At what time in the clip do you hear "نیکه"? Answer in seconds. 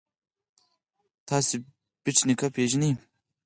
2.27-2.47